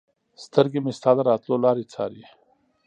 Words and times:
سترګې 0.43 0.79
مې 0.83 0.91
ستا 0.97 1.11
د 1.17 1.19
راتلو 1.29 1.55
لارې 1.65 1.83
څاري 1.93 2.23